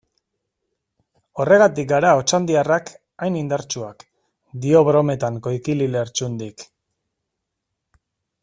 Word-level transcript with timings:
Horregatik 1.43 1.89
gara 1.91 2.13
otxandiarrak 2.21 2.89
hain 3.25 3.37
indartsuak, 3.43 4.03
dio 4.65 4.83
brometan 4.91 5.41
Koikili 5.49 5.93
Lertxundik. 5.97 6.69